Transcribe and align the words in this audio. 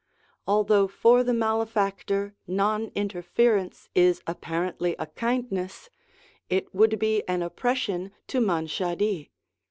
Although 0.47 0.87
for 0.87 1.23
the 1.23 1.31
malefactor 1.31 2.33
non 2.47 2.87
interference 2.95 3.87
is 3.93 4.19
apparently 4.25 4.95
a 4.97 5.05
kindness, 5.05 5.91
it 6.49 6.73
would 6.73 6.97
be 6.97 7.21
an 7.27 7.43
oppression 7.43 8.11
to 8.25 8.41
Manshadi. 8.41 9.29